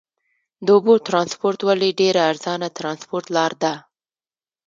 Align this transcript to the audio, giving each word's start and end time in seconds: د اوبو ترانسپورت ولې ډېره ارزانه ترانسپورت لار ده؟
د 0.65 0.67
اوبو 0.75 0.93
ترانسپورت 1.07 1.59
ولې 1.63 1.89
ډېره 2.01 2.21
ارزانه 2.31 2.67
ترانسپورت 2.77 3.25
لار 3.35 3.51
ده؟ 3.63 3.73